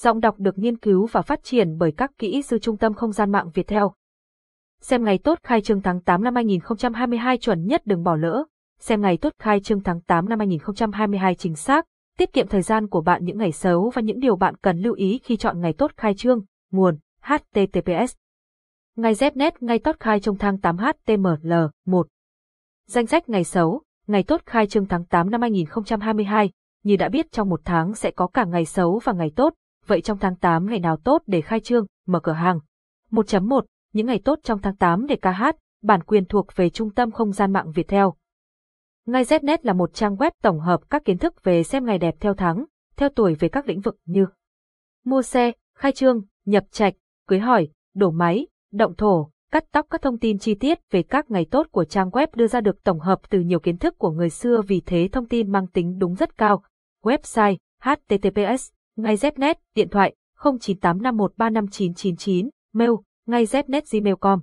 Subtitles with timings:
[0.00, 3.12] Giọng đọc được nghiên cứu và phát triển bởi các kỹ sư Trung tâm Không
[3.12, 3.92] gian mạng Việt Theo.
[4.80, 8.44] Xem ngày tốt khai trương tháng 8 năm 2022 chuẩn nhất đừng bỏ lỡ.
[8.78, 11.86] Xem ngày tốt khai trương tháng 8 năm 2022 chính xác,
[12.18, 14.94] tiết kiệm thời gian của bạn những ngày xấu và những điều bạn cần lưu
[14.94, 16.44] ý khi chọn ngày tốt khai trương.
[16.70, 18.14] Nguồn HTTPS
[18.96, 21.52] Ngày Znet ngày tốt khai trong tháng 8 HTML
[21.86, 22.06] 1
[22.88, 26.50] Danh sách ngày xấu, ngày tốt khai trương tháng 8 năm 2022,
[26.82, 29.54] như đã biết trong một tháng sẽ có cả ngày xấu và ngày tốt,
[29.88, 32.58] vậy trong tháng 8 ngày nào tốt để khai trương, mở cửa hàng?
[33.10, 36.90] 1.1 Những ngày tốt trong tháng 8 để ca hát, bản quyền thuộc về Trung
[36.90, 38.14] tâm Không gian mạng Việt Theo.
[39.06, 42.14] Ngay Znet là một trang web tổng hợp các kiến thức về xem ngày đẹp
[42.20, 42.64] theo tháng,
[42.96, 44.26] theo tuổi về các lĩnh vực như
[45.04, 46.94] mua xe, khai trương, nhập trạch,
[47.28, 51.30] cưới hỏi, đổ máy, động thổ, cắt tóc các thông tin chi tiết về các
[51.30, 54.10] ngày tốt của trang web đưa ra được tổng hợp từ nhiều kiến thức của
[54.10, 56.62] người xưa vì thế thông tin mang tính đúng rất cao.
[57.04, 62.90] Website https ngay Znet, điện thoại 0985135999, mail
[63.26, 64.40] ngay Znet gmail.com.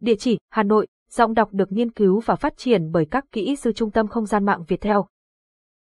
[0.00, 3.56] Địa chỉ Hà Nội, giọng đọc được nghiên cứu và phát triển bởi các kỹ
[3.56, 5.06] sư Trung tâm Không gian mạng Việt Theo.